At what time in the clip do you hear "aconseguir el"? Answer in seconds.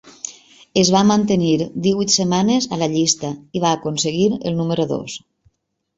3.81-4.59